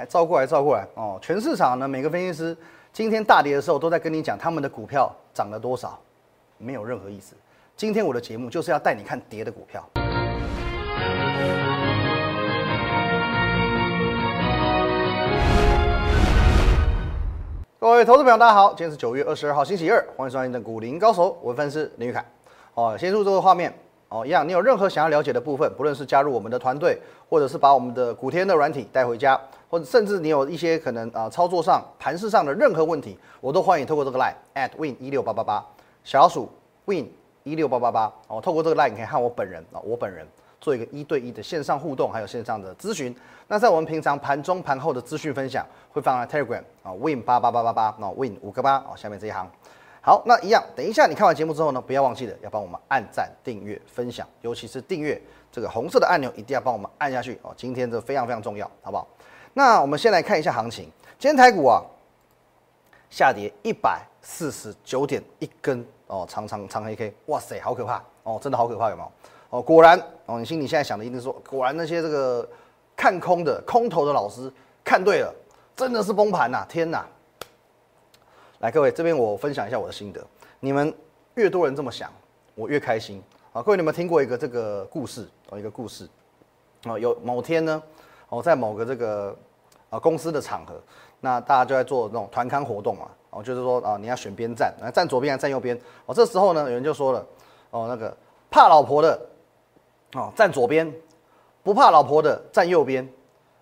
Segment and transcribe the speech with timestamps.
[0.00, 1.18] 来照过来照过来哦。
[1.20, 2.56] 全市场呢，每个分析师
[2.90, 6.00] 今天大跌的时候，都在跟你讲他们的股票涨了多少，
[6.56, 7.36] 没有任何意思。
[7.76, 9.86] 今天我的节目就是要带你看跌的股票。
[17.78, 22.24] 各位投资朋友，大家好，今天是九月二十二号，星期二，欢迎收看今天的股林高手，我是分析师林玉凯。
[22.72, 23.70] 哦，先入这个画面。
[24.10, 35.64] 哦，一样，你有任何想要了解的部分，不论是加入我们的团队，或者是把我们的古天的软体带回家，或者甚至你有一些可能啊操作上、盘势上的任何问题，我都欢迎透过这个 line at win 一六八八八
[36.02, 36.50] 小鼠
[36.86, 37.08] win
[37.44, 40.26] 一六八八八哦，透过这个 line 你可以和我本人啊，我本人
[40.60, 43.14] 做一个一对一的线上互动，还有线上的咨询。
[43.46, 49.48] 那在我们平常盘中盘后的资讯分享，会放在 Telegram 啊 win 八八八八八，那 win 五个八哦，下面这一行。
[50.02, 55.20] 好，那一样，等一下你看完节目之后呢，不要忘记了要帮我们按赞、订阅、分享，尤其是订阅
[55.52, 57.52] 这个红色的按钮，一定要帮我们按下去哦。
[57.54, 59.06] 今天这非常非常重要，好不好？
[59.52, 61.82] 那我们先来看一下行情，今天台股啊
[63.10, 69.12] 下跌一百四十九点一根哦，长长长黑 K，哇塞，好可怕哦，真的好可怕，有没有？
[69.50, 72.48] 哦，果然哦，你心里现在想的一定是说，果然那些这个
[72.96, 74.50] 看空的空头的老师
[74.82, 75.34] 看对了，
[75.76, 77.04] 真的是崩盘呐，天呐！
[78.60, 80.22] 来，各位这边我分享一下我的心得。
[80.60, 80.94] 你们
[81.34, 82.12] 越多人这么想，
[82.54, 83.22] 我越开心
[83.54, 83.62] 啊！
[83.62, 85.58] 各位，你们听过一个这个故事哦？
[85.58, 86.06] 一个故事
[86.84, 87.82] 啊，有某天呢，
[88.28, 89.34] 哦，在某个这个
[89.88, 90.78] 啊公司的场合，
[91.20, 95.74] 那大家就在做那种团刊活动嘛，哦，就是说啊，你要选边站，啊，站左边还是站右边？
[96.04, 97.26] 哦，这时候呢，有人就说了，
[97.70, 98.14] 哦，那个
[98.50, 99.18] 怕老婆的，
[100.12, 100.86] 哦，站左边；
[101.62, 103.08] 不怕老婆的，站右边。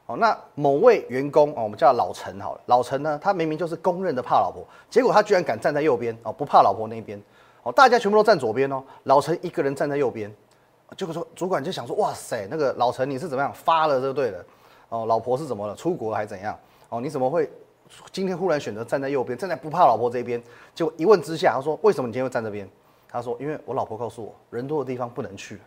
[0.08, 2.60] 哦，那某位员工哦，我们叫老陈好了。
[2.64, 7.22] 老陈呢，他明明就是公认的怕老婆，结果他居然敢站在右边哦，不怕老婆那边。
[7.62, 10.34] 哦，大家全部都站左边哦，老陈一个人站在右边。
[10.96, 14.42] 结果说主管就想说，哇塞，那个老陈你是怎么样发了就对了。
[14.88, 15.76] 哦，老婆是怎么了？
[15.76, 16.58] 出国还怎样？
[16.88, 17.50] 哦，你怎么会
[18.10, 20.42] 今天忽然选择站在右边，站在不怕老婆这边？
[20.74, 22.66] 结果一问之下，他说为什么你今天会站这边？
[23.06, 25.60] 他说因为我老婆告诉我，人多的地方不能去。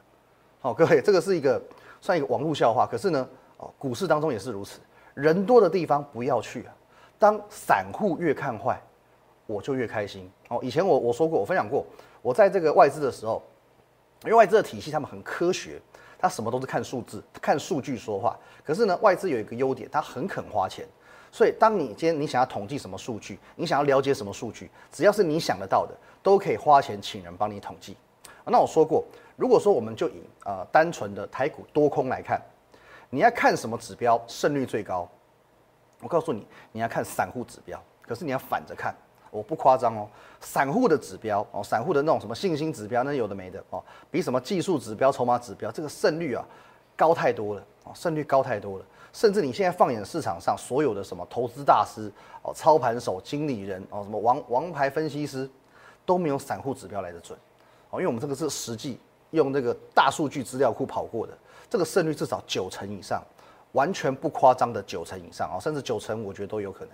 [0.61, 1.61] 好，各位，这个是一个
[2.01, 3.29] 算一个网络笑话，可是呢。
[3.77, 4.79] 股市当中也是如此，
[5.13, 6.73] 人多的地方不要去啊。
[7.19, 8.81] 当散户越看坏，
[9.45, 10.27] 我就越开心。
[10.49, 11.85] 哦，以前我我说过，我分享过，
[12.21, 13.43] 我在这个外资的时候，
[14.23, 15.79] 因为外资的体系他们很科学，
[16.17, 18.35] 他什么都是看数字、看数据说话。
[18.63, 20.85] 可是呢，外资有一个优点，他很肯花钱。
[21.31, 27.95] 所以，当你今天你想要统计什么数据，你想要了解什么数据，只要是你想得到的，都可以花钱请人帮你统计。
[28.45, 29.05] 那我说过，
[29.35, 32.41] 如果说我们就以呃单纯的台股多空来看。
[33.11, 35.07] 你要看什么指标胜率最高？
[35.99, 37.79] 我告诉你，你要看散户指标。
[38.01, 38.95] 可是你要反着看，
[39.29, 40.07] 我不夸张哦。
[40.39, 46.43] 散户的指标哦，散户的那种什么信心指标，那有的没的哦，比什么技术指标、筹码指标这个胜率啊
[46.95, 48.85] 高太多了哦，胜率高太多了。
[49.11, 52.09] 甚至你现在放眼市场上所有的什么投资大师
[52.43, 55.49] 哦、操盘手、经理人哦、什么王王牌分析师，
[56.05, 57.37] 都没有散户指标来的准
[57.89, 58.97] 哦，因为我们这个是实际
[59.31, 61.37] 用这个大数据资料库跑过的。
[61.71, 63.23] 这个胜率至少九成以上，
[63.71, 66.93] 完全不夸张的九成以上啊，甚至九成我觉得都有可能。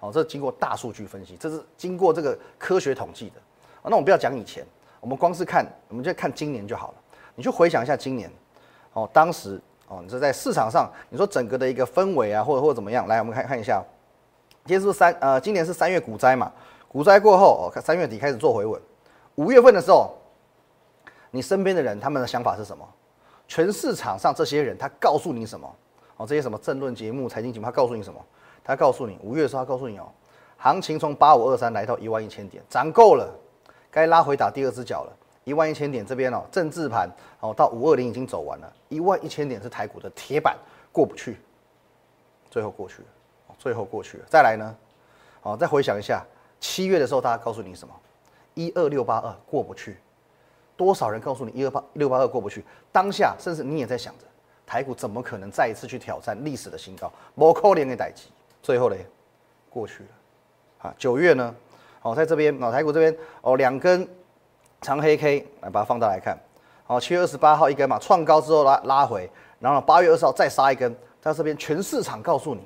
[0.00, 3.34] 哦，这经过大数据分析，这是经过这个科学统计的。
[3.82, 4.64] 那我们不要讲以前，
[4.98, 6.94] 我们光是看，我们就看今年就好了。
[7.34, 8.32] 你去回想一下今年，
[8.94, 13.06] 哦，当时哦，你是在市场上，你说整个的一个氛围啊，或者或者怎么样？
[13.06, 13.84] 来，我们看看一下，
[14.64, 16.50] 今天是不是三呃，今年是三月股灾嘛？
[16.88, 18.80] 股灾过后，哦，三月底开始做回稳，
[19.34, 20.16] 五月份的时候，
[21.30, 22.88] 你身边的人他们的想法是什么？
[23.46, 25.76] 全市场上这些人，他告诉你什么？
[26.16, 28.24] 哦，这些什么政论节目、财经节目，他告诉你什么？
[28.62, 30.08] 他告诉你，五月的时候他告诉你哦，
[30.56, 33.28] 行情从八五二三来到一万一千点，涨够了，
[33.90, 35.12] 该拉回打第二只脚了。
[35.44, 37.10] 一万一千点这边哦，政治盘
[37.40, 40.56] 哦，到五二零已经走完了，一万一千点是台股的铁板，
[40.90, 41.38] 过不去，
[42.50, 43.08] 最后过去了，
[43.58, 44.24] 最后过去了。
[44.26, 44.76] 再来呢，
[45.42, 46.24] 哦，再回想一下，
[46.60, 47.94] 七月的时候大家告诉你什么？
[48.54, 49.98] 一二六八二过不去。
[50.76, 52.64] 多少人告诉你一二八六八二过不去？
[52.90, 54.24] 当下甚至你也在想着，
[54.66, 57.12] 台股怎么可能再一次去挑战历史的新高？
[57.34, 58.24] 某扣连给逮击，
[58.62, 59.06] 最后嘞，
[59.70, 60.08] 过去了。
[60.78, 61.54] 啊，九月呢？
[62.02, 64.06] 哦，在这边哦，台股这边哦，两根
[64.80, 66.38] 长黑 K，来把它放大来看。
[66.86, 72.60] 哦，七月二十八号一根嘛，创高之后拉拉回，然后八月二十号再杀一根，在这边全市场告诉你，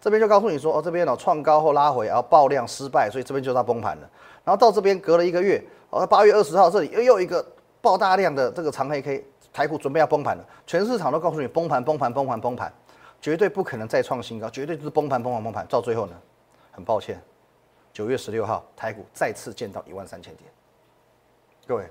[0.00, 4.10] 这边就告诉你说，哦，这边哦创高后拉回，然后爆量失败，所以这边就要崩盘了。
[4.44, 5.62] 然后到这边隔了一个月。
[5.90, 7.44] 哦，八月二十号这里又又一个
[7.80, 12.72] 爆大量的这个长黑 K，台股准备要崩盘了，全市场都告诉你崩盘崩盘崩盘崩盘，
[13.20, 15.66] 绝对不可能再创新高，绝对就是崩盘崩盘崩盘。
[15.66, 16.14] 到最后呢，
[16.72, 17.22] 很抱歉，
[17.92, 20.50] 九月十六号台股再次见到一万三千点。
[21.66, 21.88] 各位，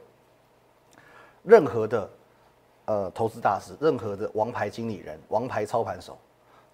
[1.43, 2.09] 任何的
[2.85, 6.17] 呃投资大师，任何的王牌经理人、王牌操盘手，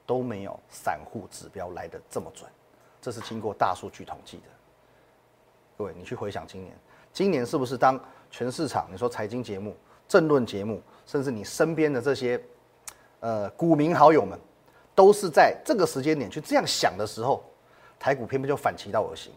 [0.06, 2.50] 都没有散户指标来的这么准，
[3.02, 4.44] 这是经过大数据统计的。
[5.78, 6.76] 各位，你去回想今年，
[7.14, 8.00] 今年是不是当
[8.38, 9.74] 全市场你说财经节目、
[10.10, 12.38] 政论节目，甚至你身边的这些
[13.22, 14.38] 呃股民好友们，
[14.94, 17.42] 都是在这个时间点去这样想的时候，
[17.98, 19.32] 台股偏偏就反其道而行。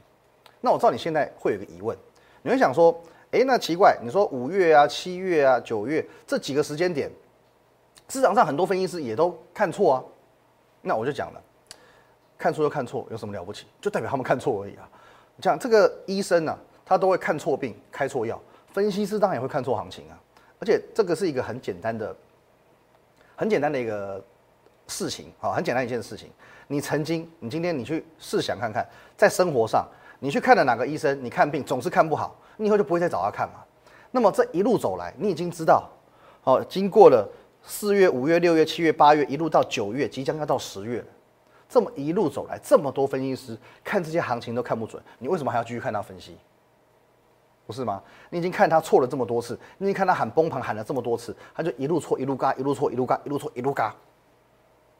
[0.61, 1.97] 那我知道你现在会有个疑问，
[2.43, 2.93] 你会想说，
[3.31, 7.09] 哎，那奇怪，你说五月啊、七月啊、九月这几个时间点，
[8.09, 10.05] 市场上很多分析师也都看错啊。
[10.83, 11.41] 那我就讲了，
[12.37, 13.67] 看错就看错，有什么了不起？
[13.81, 14.91] 就代表他们看错而已啊。
[15.41, 18.37] 像这个医生呢，他都会看错病，开错药；
[18.79, 20.15] 分析师当然也会看错行情啊。
[20.61, 22.15] 而且这个是一个很简单的、
[23.35, 24.25] 很简单的一个
[24.87, 26.31] 事情啊，很简单一件事情。
[26.69, 29.85] 你曾经，你今天你去试想看看，在生活上，
[30.21, 33.65] 你去看了哪个医生，你看病总是看不好，你以后就不会再找他看嘛。
[34.13, 35.91] 那么这一路走来，你已经知道，
[36.45, 37.29] 哦，经过了。
[37.65, 41.05] 四月、五月、六月、七月、八月，一路到九月，即将要到十月。
[41.69, 46.39] 这么一路走来，这么多分析师看这些行情都看不准，你为什么还要继续看他分析？
[47.69, 48.03] 不是吗？
[48.31, 53.94] 你已经看他错了这么多次，你已经看他喊崩盘喊了这么多次，他就一路错一路嘎，一路错一路嘎，一路错一路嘎，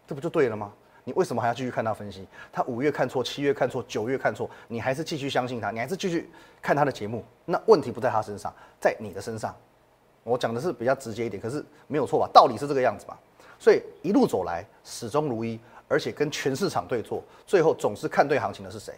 [0.07, 0.71] 这不就对了吗？
[1.03, 2.29] 你为什么还要继续看他分析？
[2.53, 6.31] 他五月看错，七月看错，九月看错，你还是继续相信他，你还是继续
[6.61, 7.25] 看他的节目？
[7.47, 9.57] 那问题不在他身上，在你的身上。
[10.23, 12.29] 我讲的是比较直接一点，可是没有错吧？
[12.35, 13.19] 道理是这个样子吧？
[13.59, 18.93] 所以一路走来始终如一，而且跟全市场对错，最后总是看对行情的是谁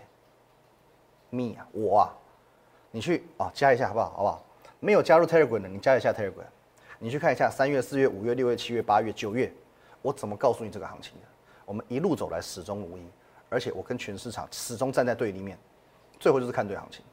[1.31, 2.11] ？me 啊，我啊，
[2.91, 4.11] 你去啊加一下好不好？
[4.11, 4.45] 好不好？
[4.81, 6.45] 没有加入 Telegram 的，你加一下 Telegram，
[6.99, 9.53] 你去看一下三月、四月、五月、六月、七月、八月、九月，
[10.03, 11.27] 我怎么告诉你这个行情的？
[11.65, 13.03] 我们一路走来始终如一，
[13.49, 15.59] 而且我跟全市场始终站在对立面，
[16.19, 17.05] 最后就是看对行情。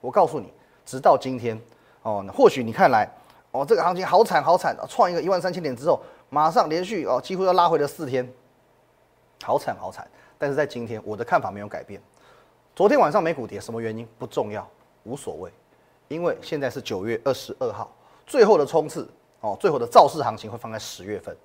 [0.00, 0.52] 我告诉你，
[0.84, 1.60] 直到今天
[2.02, 3.08] 哦，或许你看来。
[3.52, 4.86] 哦，这个行情好惨好惨啊！
[4.88, 8.32] 创一个一万三千点之后，马上连续哦，几乎要拉回了四天，
[9.42, 10.08] 好惨好惨。
[10.38, 12.00] 但是在今天，我的看法没有改变。
[12.76, 14.64] 昨天晚上美股跌，什么原因不重要，
[15.04, 15.50] 无所谓，
[16.08, 17.90] 因为现在是九月二十二号，
[18.26, 19.08] 最后的冲刺
[19.40, 21.36] 哦，最后的造势行情会放在十月份。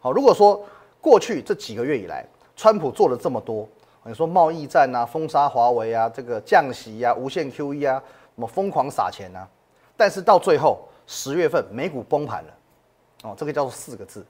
[0.00, 0.64] 好，如果说
[1.00, 2.26] 过去这几个月以来，
[2.56, 3.68] 川普做了这么多，
[4.04, 8.02] 你说贸易战啊，封杀华为啊，这个降息啊，无限 QE 啊，
[8.34, 9.48] 什么疯狂撒钱啊，
[9.96, 10.86] 但是到最后。
[11.10, 12.54] 十月份美股崩盘了，
[13.22, 14.26] 哦，这个叫做四个字，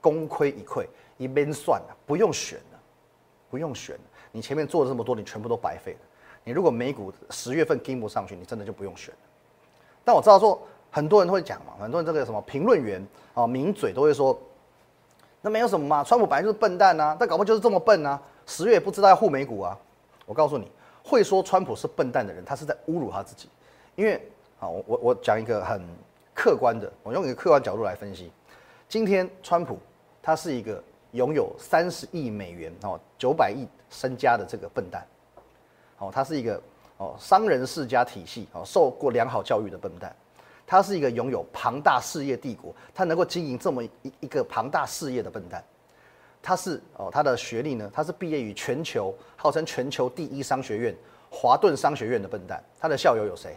[0.00, 0.86] 功亏一篑，
[1.16, 2.78] 一边算了，不用选了，
[3.50, 5.98] 不用选了，你前面做了这么多，你全部都白费了。
[6.44, 9.14] 你如果美股十月份跟不上去，你真的就不用选。
[10.04, 10.60] 但我知道说
[10.90, 14.38] 很多人会讲嘛，很多人这个什么评论员啊，名嘴都会说，
[15.40, 18.20] 那没有什么嘛，川普本来就是笨蛋呐，但搞不就是这么笨啊？
[18.46, 19.78] 十月不知道要护美股啊？
[20.26, 20.70] 我告诉你，
[21.02, 23.48] 会说川普是笨蛋的人，他是在侮辱他自己，
[23.94, 24.14] 因为
[24.58, 25.80] 啊，我我我讲一个很。
[26.32, 28.32] 客观的，我用一个客观角度来分析，
[28.88, 29.78] 今天川普
[30.22, 30.82] 他是一个
[31.12, 35.06] 拥有三十亿美元哦九百亿身家的这个笨蛋，
[36.00, 36.60] 哦，他是一个
[36.96, 40.14] 哦商人世家体系哦受过良好教育的笨蛋，
[40.66, 45.62] 他是一个拥有庞大事业帝国，他能够经营这么一一个庞大事业的笨蛋，
[46.42, 50.96] 他是哦他的学历呢，他是毕业于全球号称全球第一商学院
[51.30, 53.56] 华顿商学院的笨蛋，他的校友有谁？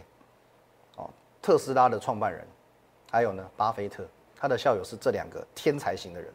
[0.96, 1.10] 哦，
[1.42, 2.46] 特斯拉的创办人。
[3.10, 4.04] 还有呢，巴菲特，
[4.36, 6.32] 他的校友是这两个天才型的人，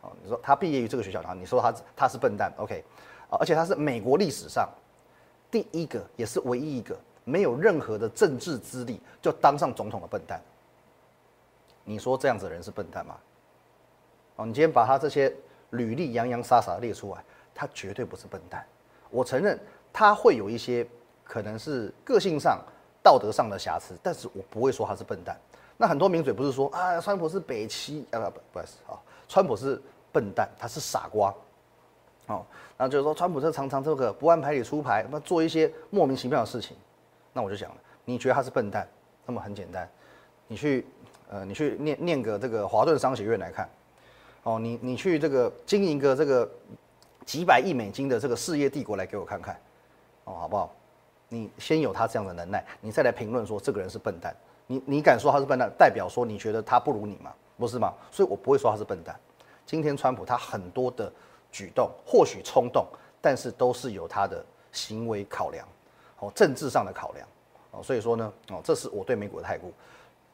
[0.00, 2.82] 哦，你说他毕业于这个学校，然后你说他他是笨蛋，OK，
[3.30, 4.68] 而且他是美国历史上
[5.50, 10.40] 第一个，也是唯一一个没有任何的政治资历就当上总统的笨蛋。
[11.84, 13.16] 你说这样子的人是笨蛋吗？
[14.36, 15.34] 哦，你今天把他这些
[15.70, 17.24] 履历洋洋洒洒列出来，
[17.54, 18.64] 他绝对不是笨蛋。
[19.10, 19.58] 我承认
[19.92, 20.86] 他会有一些
[21.24, 22.62] 可能是个性上、
[23.02, 25.34] 道德上的瑕疵，但是我不会说他是笨蛋。
[25.76, 29.80] 那很多名嘴不是说啊，川普是北七啊不不不好意思啊，川普是
[30.12, 31.34] 笨蛋，他是傻瓜，
[32.28, 32.44] 哦，
[32.76, 36.76] 然后就是说川普这常常这个不按牌理出牌，那做一些莫名其妙的事情，
[37.32, 38.86] 那我就讲了，你觉得他是笨蛋，
[39.26, 39.88] 那么很简单，
[40.46, 40.86] 你去
[41.28, 43.68] 呃你去念念个这个华顿商学院来看，
[44.44, 46.48] 哦，你你去这个经营个这个
[47.24, 49.58] 几百亿美金的这个事业帝国来给我看看，
[50.24, 50.72] 哦好不好？
[51.30, 54.34] 你先有他这样的能耐，你再来评论说这个人是笨蛋。
[54.66, 57.32] 你你敢说他是笨蛋，代表说你觉得他不如你吗？
[57.58, 57.92] 不是吗？
[58.10, 59.18] 所以我不会说他是笨蛋。
[59.66, 61.12] 今天川普他很多的
[61.50, 62.86] 举动或许冲动，
[63.20, 65.66] 但是都是有他的行为考量，
[66.18, 67.26] 哦，政治上的考量，
[67.70, 69.72] 哦，所以说呢，哦，这是我对美股的态度。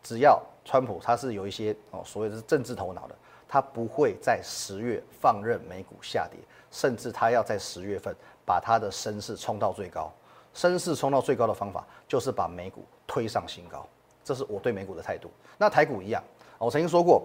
[0.02, 3.14] 只要川普他是有一些哦所谓的政治头脑的，
[3.49, 6.38] 他不会在十月放任美股下跌，
[6.71, 10.12] 甚至他要在十月份把他的声势冲到最高。
[10.52, 13.87] 声势冲到最高的方法就是把美股推上新高。
[14.23, 15.30] 这是我对美股的态度。
[15.59, 16.23] 那台股一样，
[16.59, 17.23] 我曾经说过，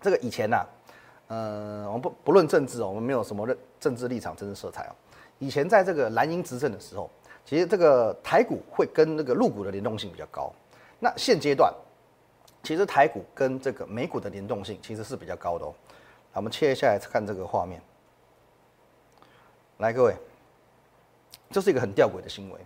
[0.00, 0.56] 这个以前呢，
[1.32, 3.48] 呃，我们不不论政治哦，我们没有什么
[3.80, 4.92] 政治立场、政治色彩哦。
[5.38, 7.08] 以前在这个蓝营执政的时候，
[7.42, 10.52] 其实这个台股会跟那个陆股的联动性比较高。
[10.98, 11.72] 那现阶段，
[12.62, 15.72] 其实台股跟这个美股的联动性其实是比较高的哦。
[16.34, 17.80] 我们切下来看这个画面，
[19.78, 20.14] 来各位，
[21.50, 22.60] 这是一个很吊诡的行为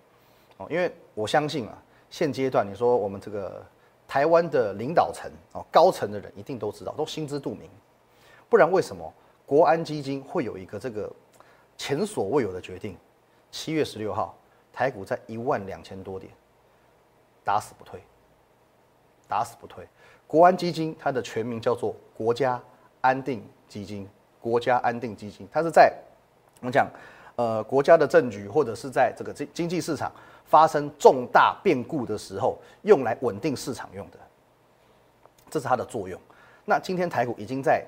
[0.56, 1.78] 哦，因为我相信啊，
[2.10, 3.64] 现阶段你说我们这个
[4.08, 7.70] 台湾的领导层哦，高层的人一定都知道，都心知肚明，
[8.48, 9.12] 不然为什么
[9.44, 11.10] 国安基金会有一个这个？
[11.78, 12.96] 前所未有的决定，
[13.50, 14.34] 七月十六号，
[14.72, 16.32] 台股在一万两千多点，
[17.44, 18.02] 打死不退，
[19.28, 19.86] 打死不退。
[20.26, 22.58] 国安基金它的全名叫做国家
[23.02, 24.08] 安定基金，
[24.40, 25.94] 国家安定基金，它是在
[26.60, 26.88] 我们讲，
[27.36, 30.10] 呃，国家的政局或者是在这个经经济市场
[30.46, 34.18] 发生重大变故的时候，用来稳定市场用的，
[35.50, 36.18] 这是它的作用。
[36.64, 37.84] 那今天台股已经在。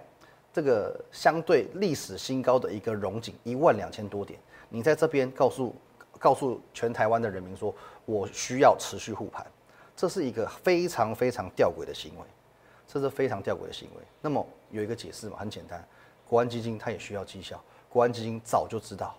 [0.53, 5.75] 这个相对历史新高的一个荣景一万两千多点，你在这边告诉
[6.19, 7.73] 告诉全台湾的人民说，
[8.05, 9.47] 我需要持续护盘，
[9.95, 12.25] 这是一个非常非常吊诡的行为，
[12.87, 14.03] 这是非常吊诡的行为。
[14.21, 15.87] 那么有一个解释嘛，很简单，
[16.27, 19.15] 国安基金它也需要绩效，国安基金早就知道，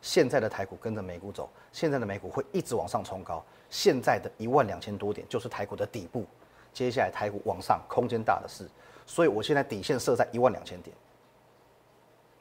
[0.00, 6.24] 现在的台股跟着美股走，现在的美股会一直往上冲高，现在的一万两千多点就是台股的底部，
[6.72, 8.66] 接下来台股往上空间大的是。
[9.12, 10.96] 所以我现在底线设在一万两千点。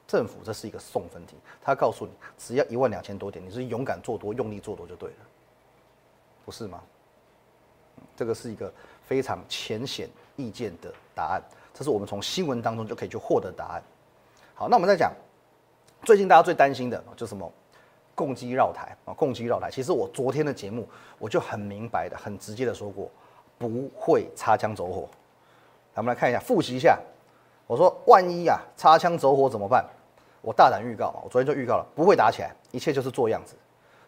[0.07, 5.15] 政府这是一个送分题，他告诉你只要一万两千多点，你是勇敢做多、用力做多就对了，
[6.45, 6.81] 不是吗？
[8.15, 8.73] 这个是一个
[9.03, 13.83] 非常浅显易见的答案，这是我们从新闻当中就可以去获得答案。
[14.55, 15.11] 好，那我们再讲，
[16.05, 17.51] 最近大家最担心的就什么？
[18.15, 19.69] 共机绕台啊，共机绕台。
[19.69, 20.87] 其实我昨天的节目
[21.19, 23.11] 我就很明白的、很直接的说过，
[23.57, 25.09] 不会擦枪走火。
[25.95, 26.97] 我们来看一下，复习一下。
[27.67, 29.85] 我说，万一啊，擦枪走火怎么办？
[30.41, 33.55] 我大胆预告，我昨天就预告了，不会打起来，一切就是做样子。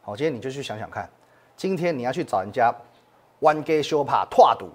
[0.01, 1.09] 好，今天你就去想想看，
[1.55, 2.73] 今天你要去找人家
[3.39, 4.69] one gay show 怕拓赌，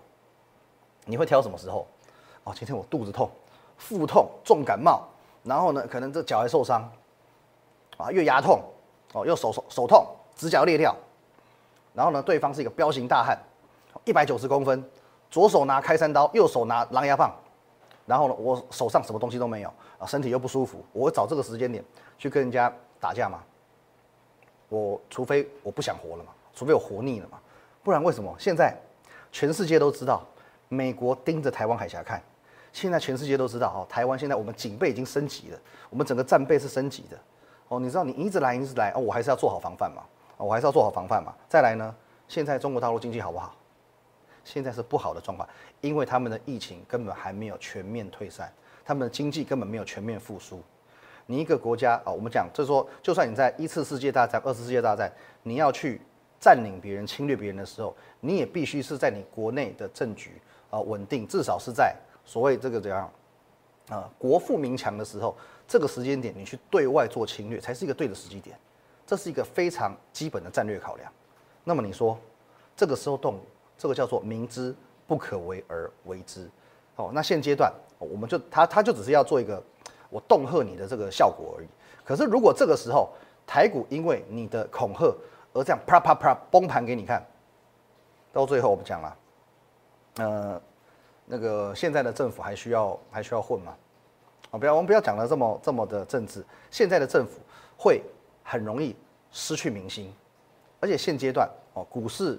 [1.04, 1.86] 你会挑什么时候？
[2.44, 3.28] 哦，今天我肚子痛，
[3.76, 5.02] 腹痛，重感冒，
[5.42, 6.90] 然后呢，可能这脚还受伤，
[7.96, 8.62] 啊，月牙痛，
[9.12, 10.94] 哦，又手手手痛，指甲裂掉，
[11.92, 13.38] 然后呢，对方是一个彪形大汉，
[14.04, 14.82] 一百九十公分。
[15.30, 17.32] 左手拿开山刀，右手拿狼牙棒，
[18.06, 21.84] 然后呢，我手上什么东西都没有啊，身体又不舒服，我会找这个时间点
[22.16, 23.42] 去跟人家打架吗？
[24.68, 27.38] 我除非我不想活了嘛，除非我活腻了嘛，
[27.82, 28.34] 不然为什么？
[28.38, 28.74] 现在
[29.32, 30.22] 全世界都知道，
[30.68, 32.22] 美国盯着台湾海峡看，
[32.72, 35.58] 现在全世界都知道哦，台湾现在我们警备已经升级了，
[35.90, 37.18] 我们整个战备是升级的
[37.68, 40.02] 哦，你知道你一直来一直来哦，我还是要做好防范嘛，
[40.36, 41.34] 我还是要做好防范嘛。
[41.48, 41.94] 再来呢，
[42.28, 43.54] 现在中国大陆经济好不好？
[44.50, 45.46] 现在是不好的状况，
[45.82, 48.50] 因为他们的疫情根本还没有全面退散，
[48.82, 50.62] 他们的经济根本没有全面复苏。
[51.26, 55.12] 你一个国家啊，我们讲就是说，就算你在一次世界大战、二次世界大战，
[55.42, 56.00] 你要去
[56.40, 60.40] 占领别人、侵略别人的时候，你也必须是在你国内的政局
[60.70, 63.12] 啊稳定，至少是在所谓这个怎样
[63.90, 65.36] 啊国富民强的时候，
[65.66, 68.58] 这个时间点你去对外做侵略才是一个对的时机点，
[69.06, 71.12] 这是一个非常基本的战略考量。
[71.64, 72.18] 那么你说
[72.74, 73.38] 这个时候动？
[73.78, 74.74] 这个叫做明知
[75.06, 76.50] 不可为而为之，
[76.96, 79.62] 哦，那现阶段我们就他他就只是要做一个
[80.10, 81.68] 我恫吓你的这个效果而已。
[82.04, 83.08] 可是如果这个时候
[83.46, 85.16] 台股因为你的恐吓
[85.52, 87.24] 而这样啪啪啪崩盘给你看，
[88.32, 89.16] 到最后我们讲了，
[90.16, 90.60] 呃，
[91.24, 93.76] 那个现在的政府还需要还需要混吗？
[94.50, 97.40] 啊，不要我们不要讲的这么这么的政治，现在的政府
[97.76, 98.02] 会
[98.42, 98.96] 很容易
[99.30, 100.12] 失去民心，
[100.80, 102.36] 而且现阶段哦股市。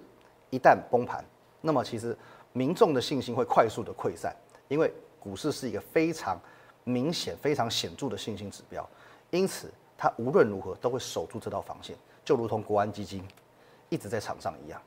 [0.50, 1.24] 一旦崩盘，
[1.62, 2.18] 那么其实
[2.54, 4.36] 民众的信心会快速的溃散，
[4.68, 6.40] 因为股市是一个非常
[6.84, 8.88] 明显、非常显著的信心指标，
[9.30, 13.24] 因此它无论如何都会守住这道防线，就如同国安基金
[13.90, 14.82] 一直在场上一样。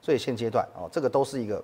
[0.00, 1.62] 所以现阶段哦，这个都是一个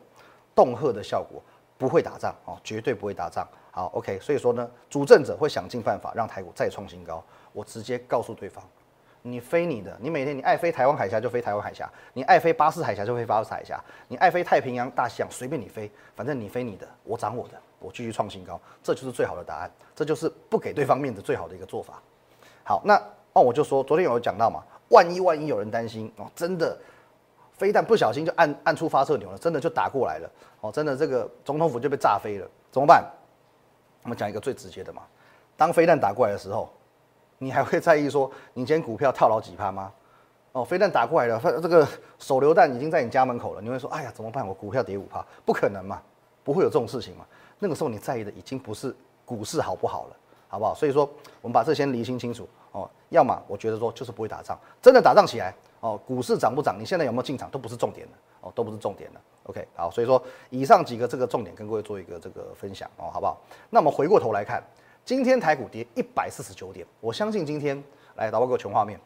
[0.54, 1.42] 恫吓的效果，
[1.76, 3.46] 不会打仗哦，绝对不会打仗。
[3.70, 7.22] 好，OK，所以说呢，主政者会想尽办法让台股再创新高。
[7.52, 8.64] 我直接告诉对方。
[9.22, 22.00] 你飞你的，你每天你爱飞台湾海峡就飞台湾海峡，你爱飞巴士海峡就飞巴士海峡，你爱飞太平洋大西洋随便你飞，反正你飞你的，我涨我的，我继续创新高，这就是最好的答案，这就是不给对方面子最好的一个做法。
[22.64, 22.94] 好，那
[23.34, 26.78] 哦我就说，昨天有讲到嘛，万一万一有人担心哦，真的
[27.52, 30.30] 飞弹不小心就按按出发射钮了，真的就打过来了
[30.62, 33.04] 哦，真的这个总统府就被炸飞了，怎么办？
[34.02, 35.02] 我们讲一个最直接的嘛，
[35.58, 36.72] 当飞弹打过来的时候。
[37.42, 39.90] 你还会在意说你今天股票套牢几趴吗？
[40.52, 44.46] 哦，飞弹打过来了，这个手榴弹已经在你家门口了，你会说，哎呀，怎么办？
[44.46, 46.02] 我股票跌五趴，不可能嘛，
[46.44, 47.24] 不会有这种事情嘛。
[47.58, 48.94] 那个时候你在意的已经不是
[49.24, 50.16] 股市好不好了，
[50.48, 50.74] 好不好？
[50.74, 51.08] 所以说
[51.40, 52.88] 我们把这先厘清清楚哦。
[53.08, 59.20] 要么我觉得说就是不会打仗，真的打仗起来哦，股市涨不涨，你现在有没有进场都不是重点的哦，都不是重点的。
[59.44, 63.40] OK，好，所以说以上几个这个重点跟各位做一个这个分享哦，好不好？
[63.70, 64.62] 那我们回过头来看，
[65.10, 67.82] 今天台股跌一百四十九点，我相信今天
[68.14, 68.96] 来导播给我全画面。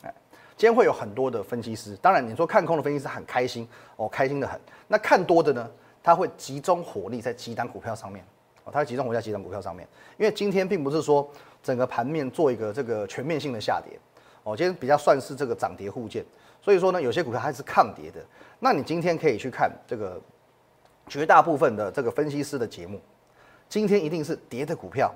[0.00, 0.14] 哎，
[0.56, 4.58] 今天会有很多的分析师，当然你说看空的分析师很开心哦，开心的很。
[4.88, 5.70] 那看多的呢，
[6.02, 8.24] 他会集中火力在几档股票上面
[8.64, 11.30] 哦，他会集中火力在几档股票上面，因为今天并不是说
[11.62, 13.92] 整个盘面做一个这个全面性的下跌
[14.44, 16.24] 哦，今天比较算是这个涨跌互见，
[16.62, 18.24] 所以说呢，有些股票还是抗跌的。
[18.60, 20.18] 那你今天可以去看这个
[21.06, 22.98] 绝大部分的这个分析师的节目，
[23.72, 25.10] 今天一定是跌的股票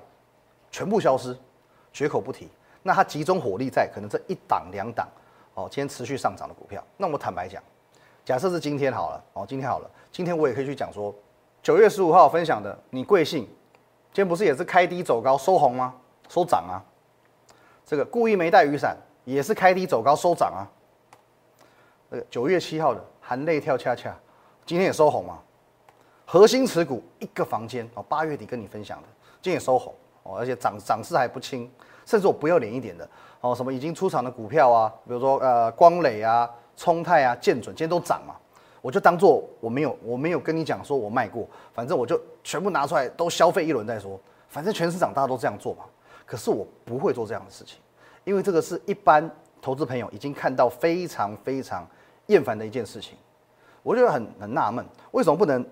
[0.71, 1.37] 全部消失，
[1.93, 2.49] 绝口不提。
[2.81, 5.07] 那它集中火力在可能这一档两档
[5.53, 6.83] 哦，今天持续上涨的股票。
[6.97, 7.61] 那我坦白讲，
[8.25, 11.13] 假设是今天好了哦，今天好了，今天我也可以去讲说，
[11.61, 13.43] 九月十五号分享的，你贵姓
[14.11, 15.93] 今天不是也是开低走高收红吗？
[16.27, 16.81] 收涨啊。
[17.85, 20.65] 这个故意没带雨伞也是开低走高收涨啊。
[22.09, 24.17] 那个九月七号的含泪跳恰恰，
[24.65, 25.43] 今天也收红嘛。
[26.29, 29.07] 核心持股一个房间哦，八月底跟你分享的，
[29.41, 31.71] 今天也收红哦，而且涨涨势还不轻。
[32.05, 38.35] 甚至我不要脸一点的哦，什么已经出场的股票啊，比如说呃光磊啊、冲泰啊、建准，今天都涨嘛，
[38.81, 44.19] 我就当做我没有我没有跟你讲说我卖过，反正我就全部拿出来都消费一轮再说，
[44.49, 45.85] 反正全市场大家都这样做嘛。
[46.25, 47.79] 可是我不会做这样的事情，
[48.25, 49.29] 因为这个是一般
[49.61, 51.87] 投资朋友已经看到非常非常
[52.25, 53.17] 厌烦的一件事情，
[53.81, 55.65] 我觉得很很纳闷，为什么不能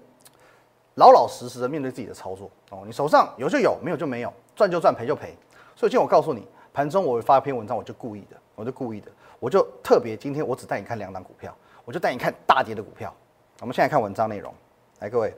[0.95, 2.83] 老老实实的面对自己的操作哦？
[2.85, 5.37] 你手上有就有，没有就没有，赚就赚，赔就赔。
[5.75, 13.13] 所以今天我告诉你，盘中我会发一篇文章，我就故意的，我就故意的，我就特别今天我只带你看两档股票，我就带你看大跌的股票。
[13.59, 14.53] 我们现在看文章内容，
[14.99, 15.29] 来各位，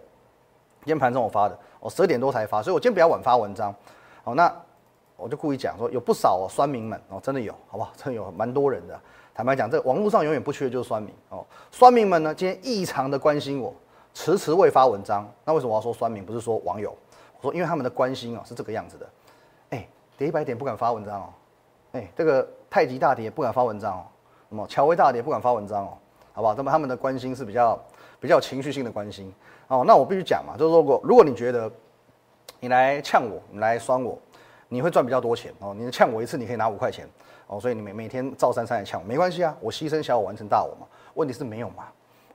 [0.82, 3.74] 今天盘中我发的，我十二点多才发，所以我今天比较晚发文章。
[4.24, 4.54] 好，那
[5.16, 7.92] 我就故意讲说，有不少哦酸民们哦，真的有，好不好？
[7.98, 9.00] 真的有蛮多人的。
[9.34, 11.44] 坦白讲，这网络上永远不缺的就是酸民哦。
[11.72, 13.74] 酸民们呢，今天异常的关心我，
[14.18, 15.32] 迟迟未发文章。
[15.46, 16.26] 那为什么我要说酸民？
[16.26, 16.90] 不是说网友，
[17.38, 19.10] 我说因为他们的关心哦是这个样子的。
[19.70, 21.30] 哎跌一百点不敢发文章哦，
[21.92, 24.06] 哎，这个太极大跌不敢发文章哦，
[24.50, 25.96] 那么乔威大跌不敢发文章哦，
[26.34, 26.56] 好不好？
[26.56, 27.80] 那么他们的关心是比较
[28.20, 29.32] 比较情绪性的关心
[29.68, 29.84] 哦。
[29.86, 31.72] 那我必须讲嘛，就是如果如果你觉得
[32.60, 34.18] 你来呛我，你来酸我，
[34.68, 35.76] 你会赚比较多钱哦。
[35.78, 37.08] 你呛我一次，你可以拿五块钱
[37.46, 40.88] 哦，所以你每每天照三三来呛，没关系啊，我牺牲小我完成大我嘛。
[41.14, 41.84] 问题是没有嘛？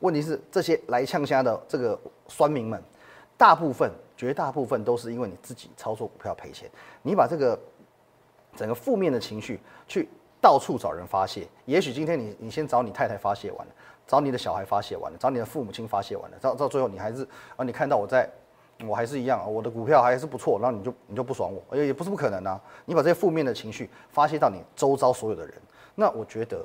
[0.03, 2.81] 问题是这些来呛虾的这个酸民们，
[3.37, 6.71] 大部分绝大部分都是因为你自己操作股票赔钱，
[7.03, 7.59] 你把这个。
[8.55, 10.07] 整个负面的情绪去
[10.39, 13.73] 到处找人发泄，也许今天你你先找你太太发泄完了，
[14.07, 18.29] 找你的小孩发泄完了，找你的父母亲发泄完了，到到最后你还是啊，你看到我在，
[18.87, 22.61] 我还是一样，我的股票还是不错，然后你就你就不爽我，也也不是不可能啊。
[22.85, 25.55] 你把这些负面的情绪发泄到你周遭所有的人，
[25.95, 26.63] 那我觉得，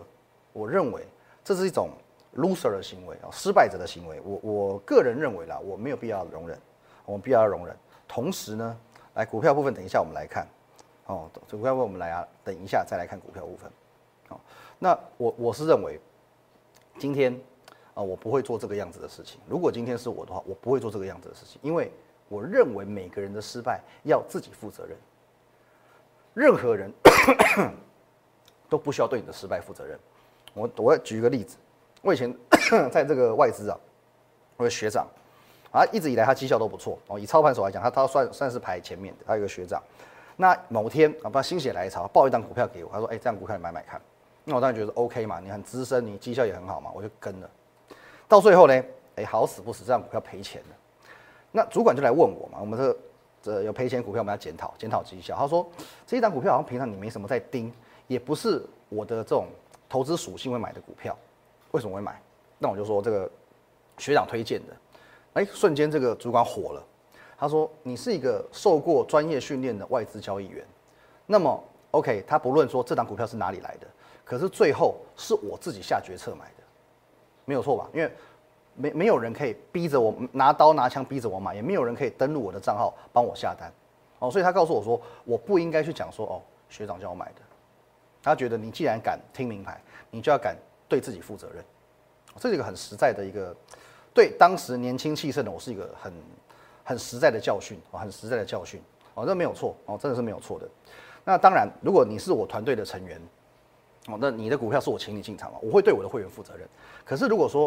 [0.52, 1.08] 我认为
[1.42, 1.92] 这是一种
[2.38, 4.22] loser 的行为啊，失败者的行为。
[4.24, 6.58] 我我个人认为啦，我没有必要容忍，
[7.06, 7.76] 我们必要容忍。
[8.08, 8.80] 同时呢，
[9.16, 10.48] 来股票部分，等一下我们来看。
[11.08, 13.72] 哦，股票问我们来啊，等一下再来看股票部分。
[14.30, 14.40] 好，
[14.80, 16.00] 那我我是认为，
[17.00, 17.34] 今天
[17.94, 19.40] 啊，我不会做这个样子的事情。
[19.48, 21.92] 如果今天是我的话，我不会做这个样子的事情，因为
[22.30, 24.98] 我认为每个人的失败要自己负责任。
[26.34, 26.94] 任何人
[28.70, 29.98] 都不需要对你的失败负责任。
[30.54, 31.58] 我我举一个例子，
[32.08, 32.34] 我以前
[32.90, 33.78] 在这个外资啊，
[34.56, 35.06] 我的学长
[35.74, 37.20] 啊，一直以来他绩效都不错哦。
[37.20, 39.84] 以操盘手来讲，他他算算是排前面的，他有个学长。
[40.38, 44.00] 那某天啊，把心血来潮报一张股票给我，他说：“哎，这样股票你买买看。”
[44.46, 47.50] 那我当然觉得 OK 嘛，你很资深，你绩效也很好嘛，我就跟了。
[48.26, 48.84] 到最后呢，
[49.18, 50.76] 哎，好死不死，这张股票赔钱了。
[51.52, 52.98] 那主管就来问我嘛，我们这
[53.42, 55.36] 这有赔钱股票，我们要检讨检讨绩效。
[55.36, 55.70] 他说
[56.08, 57.70] ：“这一张股票好像平常你没什么在盯，
[58.08, 59.48] 也不是我的这种
[59.90, 61.18] 投资属性会买的股票，
[61.78, 62.20] 为什么会买？”
[62.58, 63.30] 那我就说这个
[64.00, 64.74] 学长推荐的，
[65.34, 66.84] 哎，瞬间这个主管火了。
[67.38, 70.66] 他说：“你是一个受过专业训练的外资交易员，
[71.28, 73.86] 那么 OK，他不论说这档股票是哪里来的，
[74.26, 76.64] 可是最后是我自己下决策买的，
[77.46, 77.88] 没有错吧？
[77.94, 78.12] 因为
[78.74, 83.72] 没没有人可以逼着我拿刀拿枪逼着我买，也没有人可以登录我的账号帮我下单，
[84.18, 87.42] 哦，所以他告诉我说，我不应该去讲说哦，学长叫我买的，
[88.24, 91.64] 他觉得你既然敢听名牌，你就要敢对自己负责任，
[92.38, 93.56] 这是一个很实在的一个，
[94.14, 96.12] 对当时年轻气盛的我是一个很。”
[96.88, 98.82] 很实在的教训啊，很实在的教训
[99.14, 100.66] 哦，这没有错哦，真的是没有错的。
[101.26, 103.22] 那当然，如果你是我团队的成员
[104.08, 106.66] 哦，那你的股票是我请你进场嘛，我会对我的会员负责任。
[107.04, 107.66] 可是如果说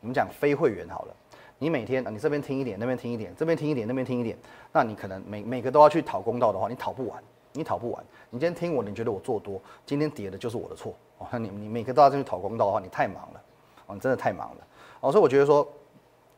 [0.00, 1.16] 我们讲非会员好了，
[1.58, 4.38] 你每天啊，你这边听一点，那边听一点，这边听一点，那边听一点，
[4.70, 7.20] 那你可能每每个都要去讨公道的话，你讨不完，
[7.52, 8.04] 你讨不完。
[8.30, 11.38] 你今天听我，你觉得我做多，今天跌的就是我的错哦。
[11.38, 13.40] 你你每个都要进去讨公道的话，你太忙了
[13.86, 14.66] 哦，你真的太忙了
[15.00, 15.12] 哦。
[15.12, 15.66] 所以我觉得说，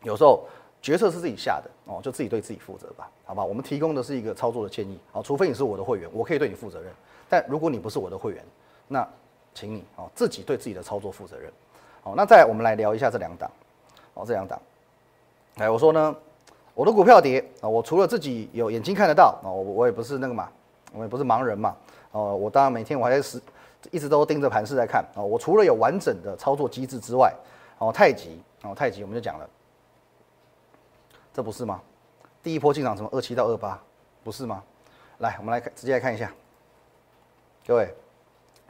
[0.02, 0.44] 有时候
[0.82, 3.44] 决策是自己下的哦，就自己对自己负责吧，好吧？
[3.44, 6.92] 我们提供的是一个操作的建议哦，除非你是我的会员，我可以对你负责任。
[7.28, 8.44] 但如果你不是我的会员，
[8.88, 9.08] 那
[9.54, 11.50] 请你哦自己对自己的操作负责任。
[12.02, 13.50] 好，那再我们来聊一下这两档
[14.14, 14.60] 哦，这两档。
[15.58, 16.16] 哎，我说呢，
[16.74, 20.48] 我的股票跌啊，我除了自己有眼睛看得到啊，我我也不是那个嘛，
[20.92, 21.76] 我也不是盲人嘛，
[22.10, 23.40] 哦，我当然每天我还是
[23.90, 27.34] 一直都盯着盘势在看啊，我除了有完整的操作机制之外，
[27.78, 29.48] 哦，太极哦，太极我们就讲了，
[31.32, 31.80] 这不是吗？
[32.42, 33.80] 第一波进场什么二七到二八，
[34.22, 34.62] 不是吗？
[35.18, 36.32] 来，我们来看，直接来看一下，
[37.66, 37.94] 各位，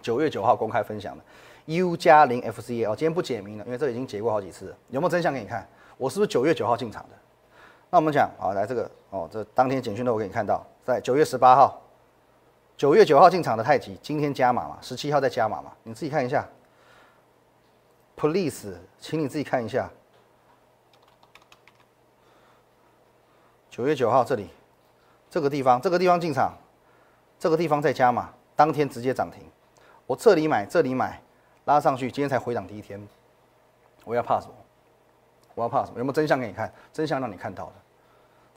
[0.01, 1.25] 九月九号公开分享的
[1.66, 5.66] U 加零 FCA 哦，今天不解明了，因为这已经解过好几次了，有没有真相给你看？
[5.98, 7.16] 我是不是九月九号进场的？
[7.90, 11.82] 那我们讲啊，来这个哦，这当天简讯都我给你看到，在九月十八号，
[12.83, 16.45] 九月九号进场的太极，今天加码嘛，十七号再加码嘛，你自己看一下。
[18.16, 19.88] Police，请你自己看一下。
[23.71, 24.49] 九月九号这里，
[25.31, 26.59] 这个地方，这个地方进场，
[27.38, 29.45] 这个地方再加码，当天直接涨停。
[30.09, 31.23] 我这里买，这里买，
[31.66, 33.01] 拉上去，今天才回档第一天，
[34.05, 34.55] 我要怕什么？
[35.55, 35.99] 我要怕什么？
[35.99, 36.75] 有没有真相给你看？
[36.92, 37.73] 真相让你看到了。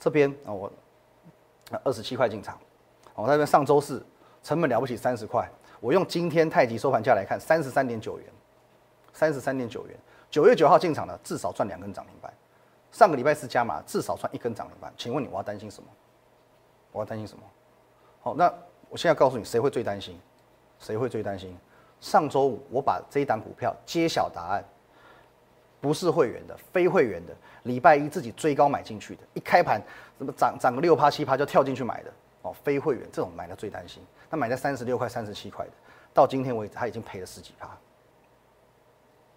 [0.00, 0.68] 这边啊，我
[1.84, 2.58] 二十七块进场，
[3.14, 4.04] 我那边上周四
[4.46, 5.44] 成本了不起三十块，
[5.80, 8.26] 我用今天太极收盘价来看，三十三点九元，
[9.12, 9.96] 三十三点九元。
[10.30, 12.32] 九月九号进场的，至少赚两根涨停板。
[12.92, 14.92] 上个礼拜四加码，至少赚一根涨停板。
[14.96, 15.88] 请问你，我要担心什么？
[16.92, 17.42] 我要担心什么？
[18.20, 18.44] 好，那
[18.88, 20.16] 我现在告诉你，谁会最担心？
[20.78, 21.58] 谁会最担心？
[22.00, 24.64] 上周五我把这一档股票揭晓答案。
[25.80, 29.82] 不是会员的，非会员的，礼拜一自己追高买进去的，一开盘
[30.18, 32.12] 什么涨涨个六趴七趴就跳进去买的
[32.52, 34.02] 非会员这种买的最担心。
[34.30, 35.72] 那买在三十六块、三十七块的，
[36.12, 37.68] 到今天为止他已经赔了十几趴。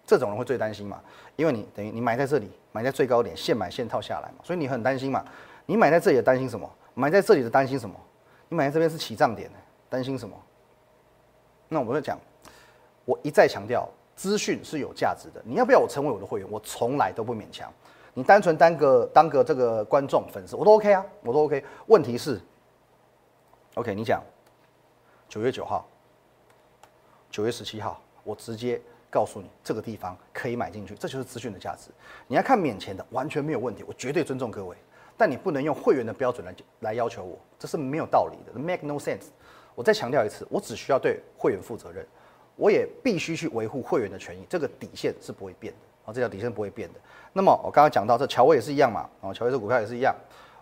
[0.06, 1.00] 这种人会最担心嘛？
[1.36, 5.24] 因为你等于你买在这里，买在最高点，现买现套下来嘛，所以你很担心嘛。
[5.66, 6.68] 你买在这里担心什么？
[6.94, 7.94] 买在这里的担心什么？
[8.48, 9.50] 你买在这边是起涨点，
[9.88, 10.36] 担心什么？
[11.68, 12.18] 那我们就讲，
[13.04, 13.88] 我一再强调。
[14.16, 16.50] 资讯是有价值的，你要不要我成为我的会员？
[16.50, 17.72] 我从来都不勉强。
[18.12, 21.64] 你单纯当个当个这个观众粉丝，我都 OK 啊，我都 OK。
[21.86, 22.38] 问题是
[23.80, 24.22] ，OK，你讲
[25.26, 25.88] 九月九号、
[27.30, 31.90] 九月十七号，我直接告诉你这个地方可以买进去，这就是资讯的价值。
[32.26, 34.76] 你要看免钱的，完全没有问题，我绝对尊重各位。
[35.16, 39.28] 但你不能用会员的标准来来要求我，这是没有道理的，make no sense。
[39.74, 42.06] 我再强调一次，我只需要对会员负责任。
[42.56, 47.00] 我也必须去维护会员的权益，这个底线是不会变的啊，这条底线不会变的。
[47.32, 50.14] 那么我刚刚讲到这乔威也是一样嘛，啊，乔威这股票也是一样，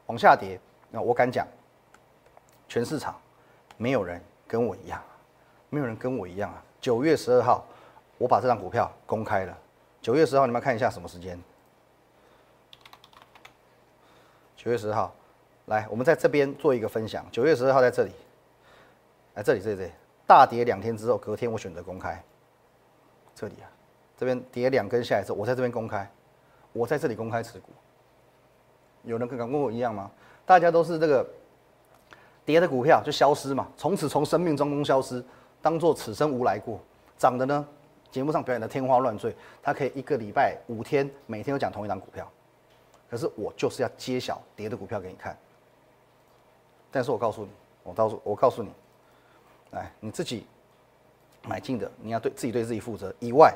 [0.07, 1.45] 往下跌，那我敢讲，
[2.69, 3.19] 全市场
[3.77, 5.03] 没有人跟我一样，
[5.71, 6.63] 没有人跟我一样啊。
[6.81, 7.67] 九月十二号，
[8.19, 9.59] 我把这张股票公开了。
[10.03, 11.43] 九月十号，你们看一下什么时间？
[14.55, 15.13] 九月十号，
[15.67, 17.25] 来，我们在这边做一个分享。
[17.33, 18.13] 九月十二号在这里，
[19.35, 19.91] 来这里，这里，这里。
[20.27, 22.23] 大跌两天之后，隔天我选择公开。
[23.35, 23.71] 这里啊，
[24.19, 26.11] 这边跌两根下来之后，我在这边公开，
[26.73, 27.71] 我在这里公开持股。
[29.05, 30.11] 有人跟跟我一样吗？
[30.45, 31.27] 大家都是这个
[32.49, 35.23] 跌的股票就消失嘛，从此从生命中中消失，
[35.61, 36.81] 当做此生无来过。
[37.19, 37.69] 涨的呢，
[38.11, 42.27] 节目上表演的天花乱坠，他可以一个礼拜五天，每天都讲同一张股票。
[43.11, 45.37] 可是我就是要揭晓跌的股票给你看。
[46.91, 47.51] 但是我告诉你，
[47.83, 48.71] 我告诉我告诉你。
[49.73, 50.47] 哎，你自己
[51.47, 53.15] 买进的，你要对自己对自己负责。
[53.19, 53.55] 以外，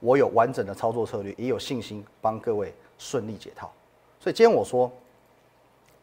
[0.00, 3.72] 我有完整的操作策略，也有信心帮各位顺利解套。
[4.20, 4.92] 所以今天我说，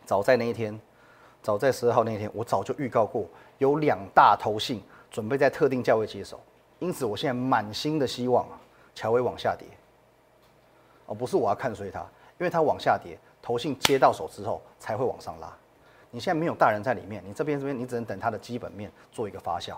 [0.07, 0.79] 早在那一天，
[1.41, 3.25] 早在十二号那一天，我早就预告过，
[3.57, 6.39] 有两大头信准备在特定价位接手。
[6.79, 8.59] 因此，我现在满心的希望啊，
[8.95, 9.67] 乔威往下跌。
[11.05, 11.99] 哦，不是我要看衰它，
[12.39, 15.51] 因为它往下跌，头信接到手之后才会往上拉。
[16.09, 19.75] 你现在没有大人在里面，你这边这边你只能等它的基本面做一个发酵。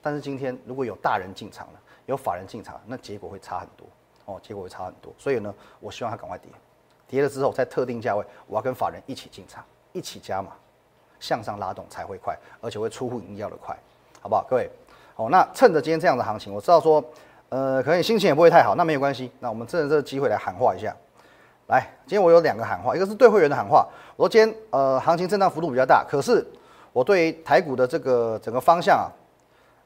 [0.00, 3.86] 但是今天如果有大人进场了，有法人进场，那结果会差很多
[4.24, 5.12] 哦，结果会差很多。
[5.18, 6.50] 所以呢，我希望它赶快跌，
[7.06, 10.52] 跌了之后在特定价位，我要跟法人一起进场，一起加码，
[11.22, 13.74] 向上拉动才会快，而且会出乎意料的快，
[14.20, 14.44] 好不好？
[14.50, 14.68] 各位，
[15.14, 17.02] 好，那趁着今天这样的行情，我知道说，
[17.48, 20.92] 呃，可能你心情也不会太好，那没有关系，那我们趁着这个机会来喊话一下。
[21.68, 23.88] 来，今天我有两个喊话，一个是对会员的喊话。
[24.16, 26.44] 我说今天呃行情震荡幅度比较大，可是
[26.92, 29.06] 我对台股的这个整个方向啊，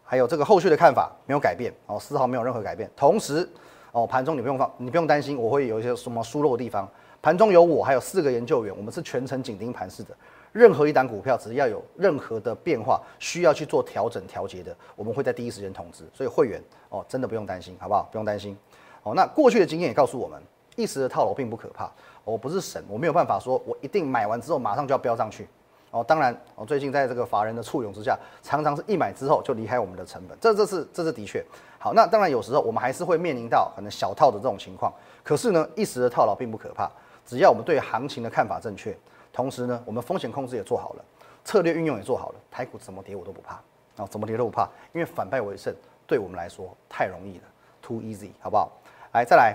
[0.03, 2.91] 还有这个后续的看法没有改变哦，丝毫没有任何改变。
[2.97, 3.47] 同时
[3.93, 6.89] 哦，盘中你不用放，你不用担心我会有一些什么疏漏的地方
[7.21, 10.15] 盘中有我，还有四个研究员，我们是全程紧盯盘势的。
[10.57, 16.03] 任何一档股票，只要有任何的变化，需要去做调整调节的，我们会在第一时间通知。
[16.15, 18.09] 所以会员哦，真的不用担心，好不好？
[18.11, 18.57] 不用担心。
[19.03, 20.43] 哦，那过去的经验也告诉我们，
[20.75, 21.93] 一时的套牢并不可怕。
[22.25, 25.47] 我不是神，我没有办法说我一定买完之后马上就要飙上去。
[25.91, 31.45] 哦，当然，哦，最近在这个法人的簇拥之下，常常是一买之后就离开我们的成本，这这是这是的确
[31.79, 31.93] 好。
[31.93, 34.91] 那当然有时候我们还是会面临到可能小套的这种情况，
[35.23, 36.91] 可是呢，一时的套牢并不可怕，
[37.27, 38.97] 只要我们对行情的看法正确。
[39.37, 41.05] 同时呢，我们风险控制也做好了，
[41.45, 43.57] 策略运用也做好了，台股怎么跌我都不怕
[44.03, 45.75] 啊，怎么跌都不怕，因为反败为胜
[46.07, 47.45] 对我们来说太容易了
[47.83, 48.73] ，too easy，好不好？
[49.13, 49.55] 来，再来，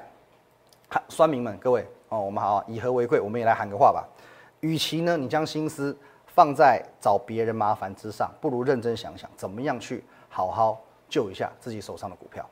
[1.10, 4.08] 酸民们，各位哦，我们好以和为贵，我们也来喊个话吧。
[4.60, 12.48] 与其呢，你将心思放在找别人麻烦之上，不如认真想想怎么样去好好救一下自己手上的股票。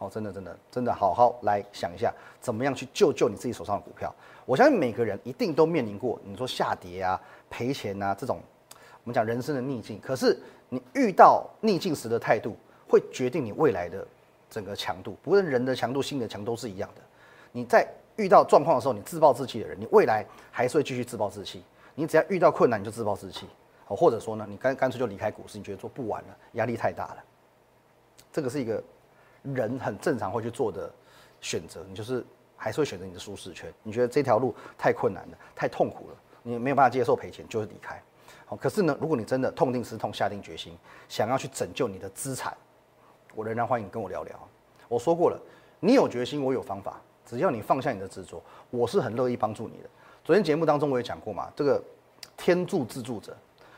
[0.00, 2.10] 哦，真的，真的，真的，好好来想一下，
[2.40, 4.12] 怎么样去救救你自己手上的股票。
[4.46, 8.40] 我相信每个人一定都面临过，你说下跌啊、赔钱啊这种，
[8.72, 10.00] 我们讲人生的逆境。
[10.00, 12.56] 可是你遇到逆境时的态度，
[12.88, 14.06] 会决定你未来的
[14.48, 15.18] 整个强度。
[15.22, 17.02] 不论人的强度、心的强都是一样的。
[17.52, 17.86] 你在
[18.16, 21.62] 遇到状况的时候，你自暴自弃的人，你未来还是会继续自暴自弃。
[21.94, 23.46] 你只要遇到困难，你就自暴自弃，
[23.86, 27.16] 哦，或者说呢，你干干脆就离开股市，你觉得做不完了，压力太大了。
[28.32, 28.82] 这个是一个。
[29.42, 30.92] 人很正常会去做的
[31.40, 32.24] 选择，你就是
[32.56, 33.72] 还是会选择你的舒适圈。
[33.82, 38.02] 你觉得这条路太困难了，太痛苦了，你没有办法接受赔钱，就会离开。
[38.44, 40.76] 好，可是呢，如果你真的痛定思痛，下定决心，
[41.08, 42.56] 想要去拯救你的资产，
[43.34, 44.48] 我仍然欢迎跟我聊聊。
[44.88, 45.40] 我说过了，
[45.80, 47.00] 你有决心，我有方法。
[47.24, 49.88] 只要你放下你的执着，我是很乐意帮助你的。
[50.24, 51.82] 昨天节目当中我也讲过嘛，这个
[52.36, 53.36] 天助自助者，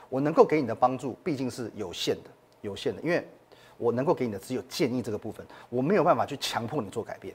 [0.08, 2.30] 我能够给你的帮助毕竟是有限的，
[2.62, 3.24] 有限的，因为。
[3.82, 7.34] 我能够给你的只有建议这个部分，我没有办法去强迫你做改变。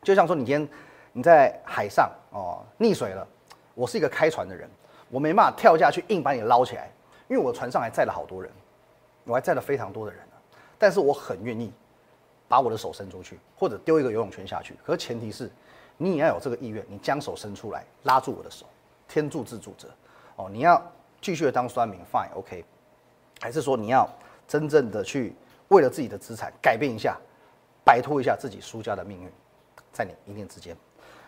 [0.00, 0.68] 就像说，你今天
[1.12, 3.26] 你在海上哦溺水了，
[3.74, 4.70] 我是一个开船的人，
[5.10, 6.88] 我没办法跳下去硬把你捞起来，
[7.26, 8.48] 因为我船上还载了好多人，
[9.24, 10.22] 我还载了非常多的人
[10.78, 11.72] 但是我很愿意
[12.46, 14.76] 把我的手伸出去，或者丢一个游泳圈下去。
[14.84, 15.50] 可是前提是
[15.96, 18.66] 你也要有这个意愿，你将手伸出来拉住我的手，
[19.08, 19.88] 天助自助者
[20.36, 20.48] 哦。
[20.48, 20.80] 你要
[21.20, 22.64] 继续的当酸民，fine OK，
[23.40, 24.08] 还是说你要
[24.46, 25.34] 真正的去？
[25.68, 27.16] 为了自己的资产改变一下，
[27.84, 29.30] 摆脱一下自己输家的命运，
[29.92, 30.76] 在你一念之间。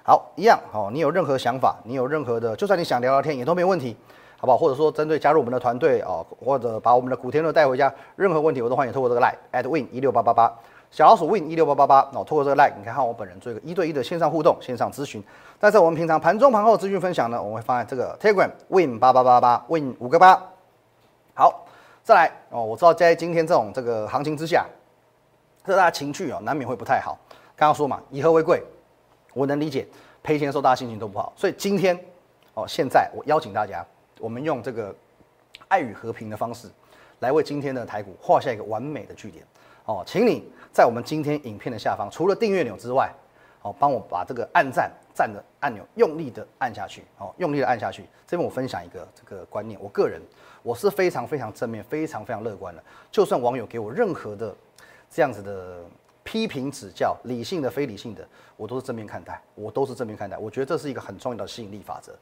[0.05, 0.88] 好，一样哦。
[0.92, 3.96] 你有任何想法，你有任何的，就算你想聊聊天也都没问题，
[4.38, 4.57] 好不好？
[4.57, 10.51] 或者说针对加入我们的团队哦，或者把我们的古天乐带回家，任何问题我都欢迎透过这个 line at win 一六八八八，
[10.90, 15.22] 小老鼠 win 一六八八八哦，透过这个 line 你可以和我本人做一个一对一的线上互动、线上咨询。
[15.61, 20.42] 但是我们平常盘中盘后资讯分享呢，我们会放在这个 telegram win 八八八八 win 五个八。
[21.35, 21.66] 好。
[22.09, 24.66] 再来哦，我知道在今天这种这个行情之下，
[25.62, 27.18] 这大家情绪哦难免会不太好。
[27.55, 28.62] 刚刚说嘛，以和为贵，
[29.35, 29.87] 我能理解，
[30.23, 31.31] 赔钱的时候大家心情都不好。
[31.37, 31.94] 所以今天
[32.55, 33.85] 哦，现在我邀请大家，
[34.21, 34.94] 我们用这个
[35.68, 36.66] 爱与和平的方式，
[37.18, 39.44] 来为今天的台股画下一个完美的句点
[39.85, 40.03] 哦。
[40.07, 43.12] 请你在我们今天影片的下方，除了订阅钮之外，
[43.61, 48.04] 哦，帮我把这个按赞赞的按钮用力的按下去哦，用力的按下去。
[48.24, 50.22] 这边我分享一个这个观念，我个人。
[50.62, 52.81] 我是非常非常正面、非常非常乐观的。
[53.11, 54.54] 就算网友给我任何的
[55.11, 55.83] 这样子的
[56.22, 58.24] 批评指教，理性的、非理性的，
[58.57, 59.42] 我都是正面看待。
[59.57, 60.38] 我都是正面看待。
[60.38, 62.16] 我觉得这是一个很重要的吸引力法则。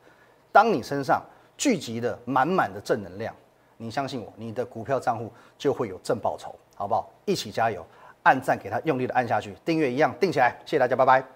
[0.51, 1.23] 当你身上
[1.59, 3.35] 聚集的满满的正能量，
[3.77, 7.11] 你相信我，你的股票账户就会有正报酬，好不好？
[7.27, 7.85] 一起加油！
[8.23, 10.57] 按赞给他用力的按下去，订阅一样订起来。
[10.65, 11.36] 谢谢大家，拜拜。